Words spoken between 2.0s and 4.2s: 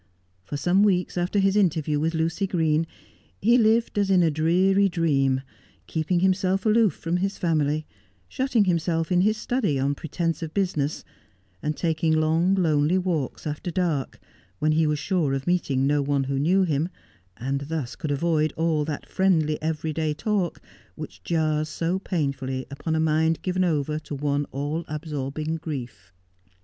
Lucy Green he lived as